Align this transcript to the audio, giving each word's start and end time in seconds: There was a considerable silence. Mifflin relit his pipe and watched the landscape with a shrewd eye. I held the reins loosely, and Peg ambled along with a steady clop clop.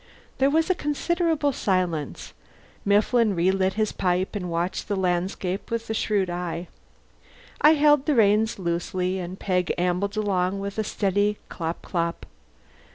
There 0.39 0.49
was 0.49 0.67
a 0.71 0.73
considerable 0.73 1.53
silence. 1.53 2.33
Mifflin 2.83 3.35
relit 3.35 3.73
his 3.73 3.91
pipe 3.91 4.35
and 4.35 4.49
watched 4.49 4.87
the 4.87 4.95
landscape 4.95 5.69
with 5.69 5.87
a 5.91 5.93
shrewd 5.93 6.27
eye. 6.27 6.67
I 7.61 7.75
held 7.75 8.07
the 8.07 8.15
reins 8.15 8.57
loosely, 8.57 9.19
and 9.19 9.39
Peg 9.39 9.71
ambled 9.77 10.17
along 10.17 10.59
with 10.59 10.79
a 10.79 10.83
steady 10.83 11.37
clop 11.49 11.83
clop. 11.83 12.25